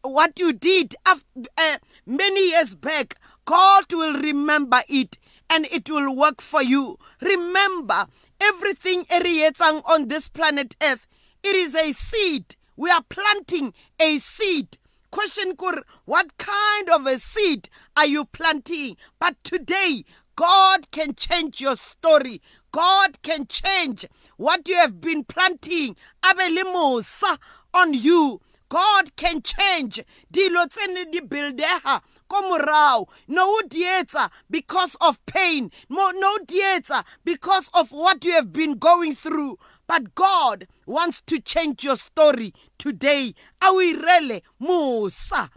what 0.03 0.37
you 0.39 0.53
did 0.53 0.95
after, 1.05 1.25
uh, 1.57 1.77
many 2.05 2.49
years 2.51 2.75
back 2.75 3.15
god 3.45 3.91
will 3.93 4.13
remember 4.13 4.81
it 4.89 5.17
and 5.49 5.65
it 5.71 5.89
will 5.89 6.13
work 6.15 6.41
for 6.41 6.61
you. 6.61 6.97
Remember 7.21 8.07
everything 8.41 9.05
on 9.85 10.07
this 10.09 10.27
planet 10.29 10.75
earth 10.83 11.07
it 11.43 11.55
is 11.55 11.75
a 11.75 11.93
seed. 11.93 12.55
We 12.75 12.89
are 12.89 13.03
planting 13.09 13.73
a 13.99 14.17
seed 14.19 14.77
question 15.11 15.55
kur 15.55 15.83
what 16.05 16.37
kind 16.37 16.89
of 16.89 17.05
a 17.05 17.19
seed 17.19 17.69
are 17.95 18.07
you 18.07 18.25
planting? 18.25 18.97
But 19.19 19.35
today 19.43 20.05
god 20.35 20.89
can 20.91 21.13
change 21.15 21.61
your 21.61 21.75
story. 21.75 22.41
God 22.71 23.21
can 23.21 23.47
change 23.47 24.05
what 24.37 24.67
you 24.67 24.75
have 24.77 25.01
been 25.01 25.25
planting. 25.25 25.95
Abe 26.25 26.51
le 26.55 27.03
on 27.73 27.93
you. 27.93 28.41
God 28.69 29.13
can 29.17 29.41
change. 29.41 30.01
Dilo 30.31 30.65
tse 30.69 30.87
ne 30.93 31.03
di 31.03 31.19
buildega 31.19 32.01
ko 32.29 32.41
morao. 32.43 33.09
No 33.27 33.49
o 33.49 33.61
dietsa 33.67 34.29
because 34.49 34.95
of 35.01 35.23
pain. 35.25 35.69
No 35.89 36.37
dietsa 36.45 37.03
because 37.25 37.69
of 37.73 37.91
what 37.91 38.23
you 38.23 38.31
have 38.31 38.53
been 38.53 38.77
going 38.77 39.13
through 39.13 39.57
but 39.91 40.15
god 40.15 40.67
wants 40.85 41.19
to 41.19 41.37
change 41.37 41.83
your 41.83 41.97
story 41.97 42.53
today. 42.77 43.33
A 43.61 43.67
o 43.71 43.81
irele 43.81 44.41
mosa 44.61 45.49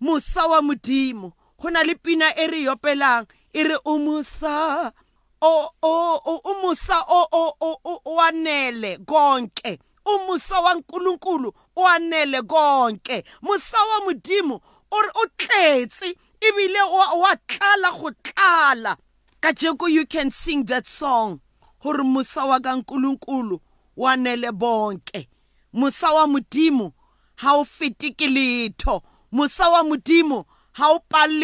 mosa 0.00 0.46
wa 0.46 0.60
modimo. 0.60 1.32
Go 1.58 1.70
na 1.70 1.80
le 1.80 1.94
pina 1.94 2.26
e 2.36 2.46
re 2.46 2.64
yopelang. 2.64 3.26
E 3.54 3.62
re 3.64 3.76
o 3.86 3.98
mosa 3.98 4.92
o 5.40 5.68
o 5.82 6.20
o 6.44 6.62
mosa 6.62 7.00
o 7.08 7.26
o 7.32 8.00
o 8.04 8.20
anele 8.20 8.98
konke. 9.06 9.78
Umusa 10.04 10.60
waNkulunkulu 10.60 11.52
oanele 11.76 12.42
konke. 12.42 13.24
Musa 13.42 13.78
wa 13.78 14.04
modimo 14.04 14.60
o 14.92 15.02
re 15.02 15.10
o 15.14 15.26
tletse 15.38 16.14
ebile 16.40 16.82
wa 16.82 17.36
tlala 17.46 17.90
go 17.98 18.10
tlala. 18.22 18.96
Ka 19.40 19.52
jeko 19.52 19.90
you 19.90 20.04
can 20.04 20.30
sing 20.30 20.64
that 20.64 20.86
song. 20.86 21.40
Gore 21.82 22.04
musa 22.04 22.44
wa 22.44 22.60
kankulunkulu 22.60 23.52
wa 23.52 23.69
nele 24.16 24.50
bonke. 24.52 25.26
Musa 25.72 26.06
wa 26.12 26.26
modimo 26.26 26.92
ha 27.36 27.56
o 27.56 27.64
fete 27.64 28.16
ke 28.16 28.26
letho. 28.26 29.02
Wa 29.32 29.82
modimo 29.82 30.46
o 30.78 31.00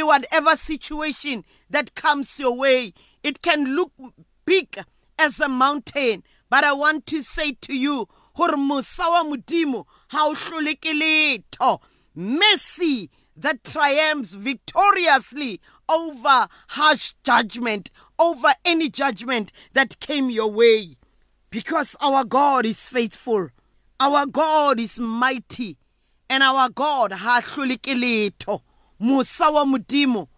whatever 0.06 0.56
situation 0.56 1.44
that 1.70 1.94
comes 1.94 2.38
your 2.40 2.56
way. 2.56 2.92
It 3.22 3.42
can 3.42 3.76
look 3.76 3.92
big 4.44 4.76
as 5.18 5.40
a 5.40 5.48
mountain 5.48 6.22
but 6.48 6.62
i 6.62 6.72
want 6.72 7.06
to 7.06 7.22
say 7.22 7.52
to 7.52 7.74
you 7.76 8.06
gore 8.36 8.56
mosa 8.56 9.00
wa 9.00 9.24
modimo 9.24 9.84
ha 10.08 10.26
o 10.28 10.34
hlole 10.34 10.74
ke 10.80 10.94
letho. 10.94 11.80
Mercy 12.14 13.10
that 13.36 13.62
triumphs 13.64 14.34
victoriously 14.34 15.60
over 15.88 16.48
harsh 16.68 17.12
judgment 17.22 17.90
over 18.18 18.48
any 18.64 18.88
judgment 18.88 19.52
that 19.74 20.00
came 20.00 20.30
your 20.30 20.50
way 20.50 20.96
because 21.50 21.96
our 22.00 22.24
God 22.24 22.66
is 22.66 22.88
faithful. 22.88 23.48
Our 24.00 24.26
God 24.26 24.80
is 24.80 24.98
mighty. 24.98 25.78
And 26.28 26.42
our 26.42 26.68
God 26.68 27.12
ha 27.12 27.40
hlole 27.40 27.78
ke 27.78 27.94
letho. 27.94 28.60
Musa 28.98 29.50
wa 29.50 29.64
modimo 29.64 30.28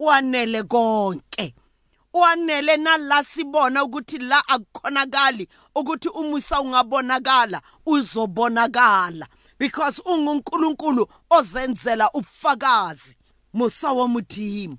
o 0.00 0.10
anele 0.10 0.62
konke. 0.64 1.54
O 2.12 2.24
anele 2.24 2.76
nala 2.76 3.22
sibona 3.24 3.84
ukuthi 3.84 4.18
la 4.18 4.42
akukhonakali 4.48 5.48
ukuthi 5.76 6.08
umusa 6.08 6.60
ungabonakala 6.60 7.62
uzobonakala. 7.86 9.26
Because 9.58 10.00
ungunkulunkulu 10.04 11.06
ozenzela 11.30 12.10
ubufakazi. 12.14 13.16
Musa 13.52 13.92
wa 13.92 14.08
modimo 14.08 14.78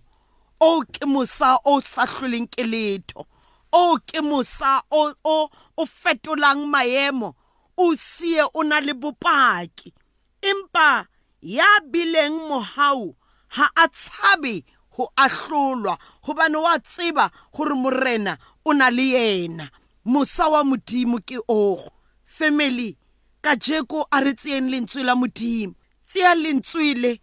o 0.60 0.84
ke 0.84 1.06
musa 1.06 1.58
o 1.66 1.80
sa 1.80 2.06
hloleng 2.06 2.48
ke 2.48 2.64
letho. 2.64 3.26
O 3.72 3.98
ke 4.06 4.22
musa 4.22 4.82
o 4.92 5.14
o 5.24 5.50
o 5.78 5.86
fetolang 5.86 6.66
maemo 6.66 7.36
o 7.78 7.96
sie 7.96 8.42
o 8.54 8.64
na 8.64 8.80
le 8.80 8.94
bopaki. 8.94 9.94
Empa 10.42 11.06
ya 11.42 11.80
bileng 11.92 12.38
mohau 12.50 13.16
ha 13.48 13.70
a 13.76 13.88
tshabe 13.88 14.64
ho 14.98 15.12
ahlolwa 15.16 15.98
hobane 16.22 16.58
wa 16.58 16.80
tseba 16.80 17.32
gore 17.54 17.76
morena 17.76 18.38
o 18.66 18.74
na 18.74 18.90
le 18.90 19.04
yena. 19.04 19.70
Mosa 20.06 20.48
wa 20.50 20.64
modimo 20.64 21.20
ke 21.20 21.38
ogo 21.48 21.92
family 22.26 22.98
ka 23.42 23.56
jeko 23.56 24.08
a 24.12 24.20
re 24.22 24.34
tseeng 24.34 24.70
lentswe 24.70 25.04
la 25.04 25.16
modimo. 25.16 25.74
Tseya 26.04 26.36
lentswe 26.36 26.94
le 26.94 27.20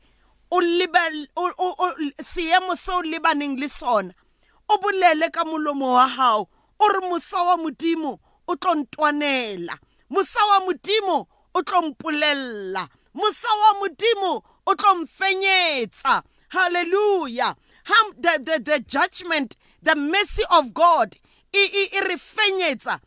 o 0.50 0.60
leba 0.60 1.00
seemo 2.22 2.76
se 2.76 2.92
o 2.92 3.02
lebaneng 3.02 3.58
le 3.58 3.68
sona. 3.68 4.14
O 4.68 4.78
bolele 4.78 5.30
ka 5.32 5.44
molomo 5.44 5.94
wa 5.94 6.08
hao 6.08 6.48
o 6.78 6.88
re 6.88 7.08
mosa 7.08 7.42
wa 7.42 7.56
modimo 7.56 8.18
o 8.48 8.56
tlo 8.56 8.74
ntwanela. 8.74 9.78
Mosa 10.10 10.40
wa 10.46 10.60
modimo 10.60 11.26
o 11.54 11.62
tlo 11.62 11.82
mpolella. 11.82 12.88
Mosa 13.14 13.48
wa 13.48 13.80
modimo 13.80 14.42
o 14.66 14.74
tlo 14.74 14.94
mfenyetsa. 14.94 16.22
Hallelujah. 16.48 17.56
The, 18.18 18.40
the, 18.42 18.62
the 18.62 18.80
judgment 18.80 19.56
the 19.82 19.94
mercy 19.94 20.42
of 20.50 20.74
god 20.74 21.16
e 21.52 22.00
re 22.00 22.16
fenyetsa 22.16 23.00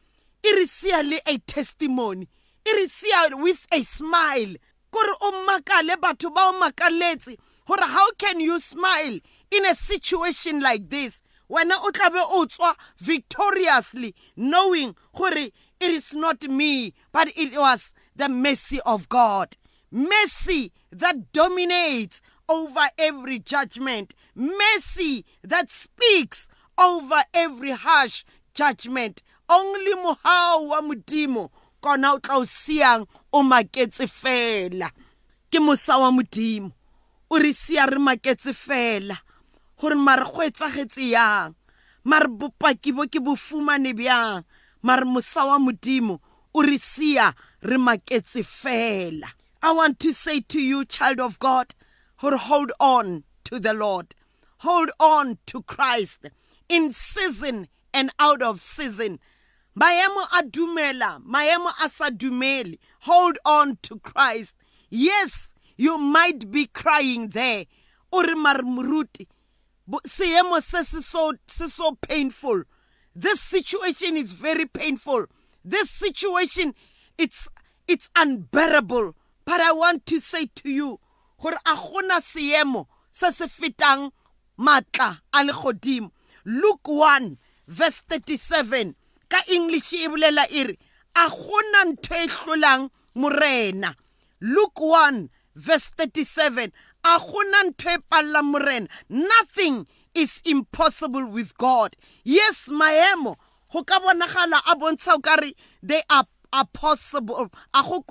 e 0.43 0.53
re 0.55 0.65
sia 0.65 1.03
le 1.03 1.19
a 1.25 1.37
testimony 1.39 2.27
e 2.65 2.71
re 2.73 2.87
sia 2.87 3.35
with 3.37 3.67
a 3.71 3.83
smile. 3.83 4.55
Kore 4.91 5.13
o 5.21 5.45
makale 5.45 5.95
batho 5.97 6.33
ba 6.33 6.49
o 6.49 6.59
makaletse 6.59 7.37
gore 7.67 7.85
how 7.85 8.11
can 8.13 8.39
you 8.39 8.59
smile 8.59 9.19
in 9.51 9.65
a 9.65 9.73
situation 9.73 10.59
like 10.61 10.89
this? 10.89 11.21
Wena 11.49 11.75
o 11.83 11.91
tla 11.91 12.09
be 12.09 12.19
o 12.19 12.45
tswa 12.45 12.75
victoriously 12.97 14.13
knowing 14.35 14.95
gore 15.15 15.51
it 15.79 15.91
is 15.91 16.13
not 16.13 16.43
me 16.43 16.93
but 17.11 17.29
it 17.35 17.53
was 17.53 17.93
the 18.15 18.29
mercy 18.29 18.79
of 18.85 19.09
god. 19.09 19.55
Mercy 19.91 20.71
that 20.91 21.31
dominates 21.31 22.21
over 22.47 22.87
every 22.97 23.39
judgment. 23.39 24.13
Mercy 24.35 25.25
that 25.43 25.71
speaks 25.71 26.49
over 26.77 27.23
every 27.33 27.71
harsh 27.71 28.25
judgment. 28.53 29.23
Only 29.49 29.93
mohao 29.93 30.67
wa 30.67 30.81
modimo 30.81 31.49
kona 31.81 32.13
o 32.13 32.19
tla 32.19 32.37
o 32.37 32.43
siang 32.43 33.07
o 33.33 33.41
maketse 33.41 34.05
fela. 34.05 34.91
Ke 35.49 35.59
mosa 35.59 35.97
wa 35.97 36.11
modimo. 36.11 36.73
O 37.31 37.39
re 37.39 37.51
sia 37.51 37.85
re 37.87 37.97
maketse 37.97 38.53
fela. 38.53 39.17
Gore 39.79 39.95
mare 39.95 40.25
yang? 40.97 41.55
Mare 42.03 42.27
bopaki 42.27 42.91
bo 42.93 43.07
ke 43.07 43.19
bjang? 43.19 44.43
Mare 44.83 45.05
mosa 45.05 45.45
wa 45.45 45.57
modimo 45.57 46.19
o 46.53 46.61
re 46.61 46.77
sia 46.77 47.33
re 47.61 47.77
maketse 47.77 48.43
fela. 48.43 49.31
I 49.61 49.71
want 49.71 49.99
to 49.99 50.13
say 50.13 50.41
to 50.41 50.61
you 50.61 50.85
child 50.85 51.19
of 51.19 51.39
god 51.39 51.73
hold 52.17 52.71
on 52.79 53.23
to 53.45 53.59
the 53.59 53.73
lord. 53.73 54.15
Hold 54.59 54.91
on 54.99 55.37
to 55.47 55.63
christ. 55.63 56.29
In 56.67 56.91
season 56.91 57.67
and 57.93 58.11
out 58.19 58.41
of 58.41 58.59
season. 58.59 59.19
Maemo 59.77 60.23
a 60.37 60.43
dumela 60.43 61.23
maemo 61.23 61.71
a 61.83 61.89
sa 61.89 62.09
dumele. 62.09 62.77
Hold 63.01 63.37
on 63.45 63.77
to 63.83 63.99
christ. 63.99 64.55
Yes 64.89 65.53
you 65.77 65.97
might 65.97 66.51
be 66.51 66.65
crying 66.65 67.29
there. 67.29 67.65
O 68.11 68.21
re 68.21 68.35
mare 68.35 68.63
moruti 68.63 69.27
seemo 70.03 70.61
se 70.61 70.83
se 70.83 71.67
so 71.67 71.91
painful. 72.01 72.63
This 73.15 73.39
situation 73.39 74.17
is 74.17 74.33
very 74.33 74.65
painful. 74.65 75.25
This 75.63 75.89
situation 75.89 76.73
it's 77.17 77.47
it's 77.87 78.09
unbearable. 78.15 79.15
But 79.45 79.61
i 79.61 79.71
want 79.71 80.05
to 80.07 80.19
say 80.19 80.45
to 80.55 80.69
you 80.69 80.99
gore 81.41 81.57
a 81.65 81.75
gona 81.75 82.21
seemo 82.21 82.87
se 83.11 83.31
se 83.31 83.45
fetang 83.45 84.11
matla 84.59 85.19
a 85.33 85.43
legodimo. 85.43 86.11
Luke 86.45 86.87
1 86.87 87.37
verse 87.67 88.01
37 88.09 88.95
ka 89.27 89.37
english 89.51 89.93
e 89.93 90.07
bolela 90.07 90.45
ere 90.51 90.77
a 91.15 91.29
gona 91.29 91.85
ntho 91.91 92.15
e 92.15 92.27
hlolang 92.27 92.89
morena. 93.15 93.95
Luke 94.41 94.79
1 94.79 95.29
verse 95.55 95.91
37 95.97 96.71
a 97.03 97.19
gona 97.19 97.63
ntho 97.69 97.89
e 97.89 97.97
palla 98.09 98.41
morena 98.43 98.87
nothing 99.09 99.85
is 100.13 100.41
impossible 100.45 101.29
with 101.31 101.57
god. 101.57 101.95
Yes 102.23 102.67
maemo 102.69 103.35
go 103.71 103.83
ka 103.83 103.99
bonagala 103.99 104.59
a 104.67 104.75
bontsha 104.75 105.15
o 105.15 105.19
kare 105.19 105.53
they 105.83 106.01
are 106.09 106.25
are 106.51 106.65
possible. 106.73 107.49
A 107.73 107.83
go 107.83 108.03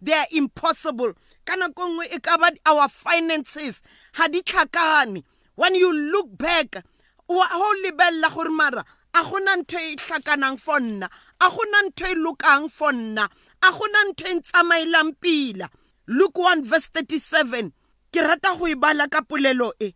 they 0.00 0.12
are 0.12 0.26
impossible. 0.32 1.12
Ka 1.44 1.56
nako 1.56 1.88
nngwe 1.88 2.14
e 2.14 2.18
ka 2.20 2.36
ba 2.36 2.50
our 2.66 2.88
finances 2.88 3.82
ha 4.14 4.28
di 4.28 4.42
tlhakane. 4.42 5.24
When 5.54 5.74
you 5.74 5.92
look 5.92 6.36
back 6.36 6.84
o 7.28 7.74
lebella 7.84 8.34
gore 8.34 8.50
mara 8.50 8.84
a 9.14 9.22
gona 9.24 9.56
ntho 9.56 9.78
e 9.78 9.96
tlhakanang 9.96 10.60
for 10.60 10.80
nna. 10.80 11.08
A 11.40 11.50
gona 11.50 11.88
ntho 11.88 12.06
e 12.06 12.14
lokang 12.14 12.70
for 12.70 12.92
nna. 12.92 13.28
A 13.62 13.72
gona 13.72 14.12
ntho 14.12 14.26
e 14.26 14.34
ntsamaelang 14.34 15.18
pila. 15.20 15.68
Luke 16.06 16.38
1 16.38 16.64
verse 16.64 16.88
37 16.88 17.72
ke 18.12 18.20
rata 18.22 18.54
go 18.56 18.66
e 18.66 18.74
bala 18.74 19.08
ka 19.08 19.20
polelo 19.22 19.72
e. 19.80 19.88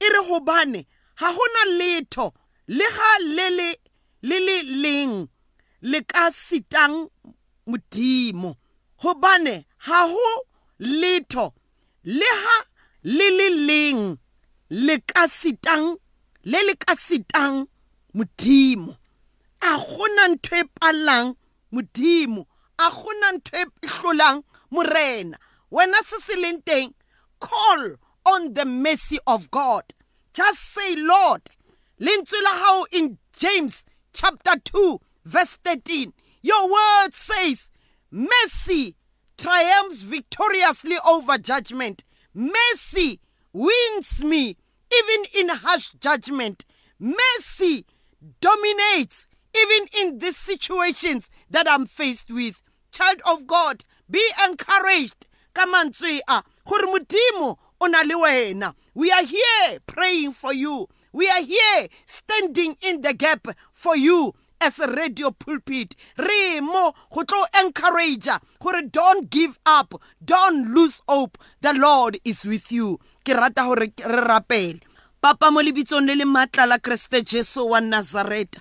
E 0.00 0.06
re 0.14 0.20
gobane 0.28 0.86
ga 1.18 1.28
gona 1.36 1.62
letho. 1.78 2.32
Le 2.68 2.84
ga 2.96 3.10
le 3.36 3.46
le 3.58 3.68
le 4.22 4.38
le 4.46 4.56
leng 4.82 5.28
le 5.82 6.00
ka 6.02 6.30
sitang 6.30 7.08
modimo. 7.66 8.56
Gobane 9.02 9.64
ga 9.86 10.06
go 10.06 10.30
letho. 10.78 11.54
Le 12.04 12.30
ga 12.42 12.56
le 13.04 13.26
le 13.38 13.48
leng 13.68 14.16
le 14.70 14.98
ka 15.10 15.26
sitang 15.26 15.96
le 16.44 16.58
le 16.66 16.74
ka 16.74 16.94
sitang 16.94 17.66
modimo. 18.14 18.96
A 19.60 19.76
gona 19.78 20.28
ntho 20.28 20.56
e 20.56 20.64
palang 20.78 21.36
modimo. 21.72 22.46
A 22.78 22.90
gona 22.90 23.28
ntho 23.36 23.56
e 23.56 23.64
hlolang 23.86 24.42
morena. 24.70 25.38
Wena 25.70 25.98
se 26.08 26.16
se 26.26 26.34
leng 26.36 26.60
teng 26.64 26.90
call 27.40 27.96
on 28.26 28.54
the 28.54 28.64
mercy 28.64 29.18
of 29.26 29.50
god 29.50 29.82
just 30.32 30.58
say 30.58 30.94
lord 30.96 31.42
lentswe 32.00 32.42
la 32.44 32.84
in 32.92 33.18
james 33.32 33.84
chapter 34.12 34.52
2 34.64 35.00
verse 35.24 35.56
13 35.64 36.12
your 36.42 36.64
word 36.70 37.12
says 37.12 37.70
mercy 38.10 38.96
triumphs 39.36 40.02
victoriously 40.02 40.96
over 41.08 41.38
judgment 41.38 42.04
mercy 42.34 43.20
wins 43.52 44.22
me 44.22 44.56
even 44.92 45.24
in 45.34 45.48
harsh 45.48 45.90
judgment 46.00 46.64
mercy 46.98 47.84
dominates 48.40 49.26
even 49.56 49.88
in 50.00 50.18
these 50.18 50.36
situations 50.36 51.30
that 51.50 51.66
I'm 51.68 51.86
faced 51.86 52.30
with. 52.30 52.62
Child 52.92 53.20
of 53.26 53.46
God, 53.46 53.84
be 54.10 54.24
encouraged. 54.44 55.26
Come 55.54 55.74
on, 55.74 55.90
a 56.28 56.42
gore 56.66 56.86
modimo 56.86 57.58
o 57.80 57.86
na 57.86 58.02
le 58.02 58.14
wena. 58.14 58.74
We 58.94 59.10
are 59.10 59.24
here 59.24 59.78
praying 59.86 60.32
for 60.32 60.52
you. 60.52 60.88
We 61.12 61.28
are 61.28 61.42
here 61.42 61.88
standing 62.06 62.76
in 62.82 63.00
the 63.00 63.14
gap 63.14 63.48
for 63.72 63.96
you 63.96 64.32
as 64.60 64.78
a 64.78 64.86
radio 64.92 65.30
pulpit. 65.30 65.96
Re 66.18 66.60
mo 66.60 66.92
go 67.12 67.22
tlo 67.22 67.44
encourage 67.64 68.28
gore 68.60 68.82
don't 68.90 69.30
give 69.30 69.58
up 69.66 69.94
don't 70.24 70.72
lose 70.72 71.02
hope. 71.08 71.38
The 71.60 71.74
lord 71.74 72.18
is 72.24 72.44
with 72.44 72.70
you. 72.70 72.98
Ke 73.24 73.34
rata 73.34 73.62
gore 73.62 73.76
re 73.80 73.92
rapele. 73.98 74.80
Papa 75.20 75.50
mo 75.50 75.60
lebitsong 75.60 76.06
le 76.06 76.14
le 76.14 76.24
matla 76.24 76.66
la 76.68 76.78
kreste 76.78 77.24
jesu 77.24 77.66
wa 77.66 77.80
nazareta 77.80 78.60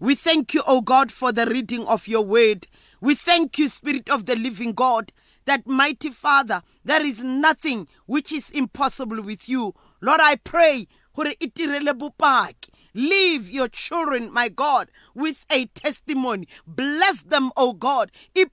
we 0.00 0.14
thank 0.14 0.54
you 0.54 0.62
o 0.66 0.80
god 0.80 1.10
for 1.10 1.32
the 1.32 1.44
reading 1.46 1.84
of 1.86 2.06
your 2.06 2.22
word. 2.22 2.68
We 3.00 3.16
thank 3.16 3.58
you 3.58 3.68
spirit 3.68 4.08
of 4.08 4.26
the 4.26 4.36
living 4.36 4.72
god 4.72 5.12
that 5.48 5.66
mighty 5.66 6.10
father 6.10 6.62
there 6.84 7.04
is 7.04 7.22
nothing 7.22 7.86
which 8.06 8.32
is 8.32 8.50
impossible 8.50 9.22
with 9.22 9.48
you. 9.48 9.74
Lord 10.00 10.20
i 10.22 10.36
pray 10.36 10.86
gore 11.14 11.34
itirele 11.40 11.92
bopaki 11.94 12.57
Leave 12.94 13.50
your 13.50 13.68
children, 13.68 14.32
my 14.32 14.48
God, 14.48 14.88
with 15.14 15.44
a 15.50 15.66
testimony. 15.66 16.48
Bless 16.66 17.22
them, 17.22 17.50
oh 17.56 17.72
God. 17.72 18.10
You 18.34 18.48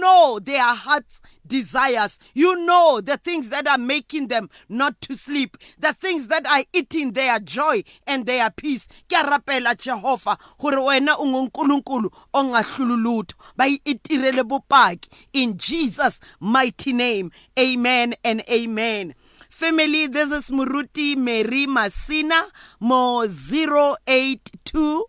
know 0.00 0.38
their 0.42 0.74
hearts' 0.74 1.20
desires. 1.46 2.18
You 2.34 2.64
know 2.64 3.00
the 3.00 3.16
things 3.16 3.50
that 3.50 3.66
are 3.66 3.78
making 3.78 4.28
them 4.28 4.48
not 4.68 5.00
to 5.02 5.14
sleep, 5.14 5.56
the 5.78 5.92
things 5.92 6.28
that 6.28 6.46
are 6.46 6.64
eating 6.72 7.12
their 7.12 7.38
joy 7.38 7.82
and 8.06 8.26
their 8.26 8.50
peace. 8.50 8.88
Ke 9.08 9.22
rapela 9.24 9.74
Jehova 9.74 10.38
gore 10.58 10.76
wena 10.76 11.16
o 11.18 11.24
ngonkulunkulu 11.26 12.10
ongahlululutho 12.34 13.34
ba 13.56 13.64
itirele 13.64 14.42
bopaki 14.42 15.08
in 15.32 15.56
Jesus 15.56 16.20
mighty 16.40 16.92
name. 16.92 17.30
Amen 17.58 18.14
and 18.24 18.42
amen. 18.48 19.14
Family, 19.54 20.08
this 20.08 20.32
is 20.32 20.50
Muruti 20.50 21.16
Mary 21.16 21.68
Masina, 21.68 22.50
mo 22.80 23.24
082 23.24 25.04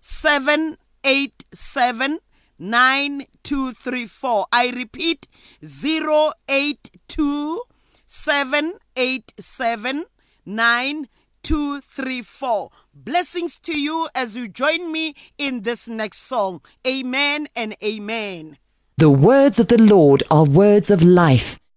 787 0.00 2.18
9234. 2.58 4.46
I 4.52 4.68
repeat, 4.68 5.28
082 5.62 7.62
787 8.04 10.04
9234. 10.44 12.70
Blessings 12.92 13.58
to 13.60 13.80
you 13.80 14.10
as 14.14 14.36
you 14.36 14.46
join 14.46 14.92
me 14.92 15.14
in 15.38 15.62
this 15.62 15.88
next 15.88 16.18
song. 16.18 16.60
Amen 16.86 17.48
and 17.56 17.74
amen. 17.82 18.58
The 18.98 19.08
words 19.08 19.58
of 19.58 19.68
the 19.68 19.80
Lord 19.80 20.22
are 20.30 20.44
words 20.44 20.90
of 20.90 21.02
life. 21.02 21.58